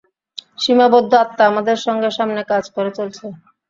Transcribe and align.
সীমাবদ্ধ 0.59 1.11
আত্মা 1.23 1.43
আমাদের 1.47 1.77
সঙ্গে 1.85 2.09
সমানে 2.11 2.43
কাজ 2.51 2.63
করে 2.75 2.91
চলেছে। 2.97 3.25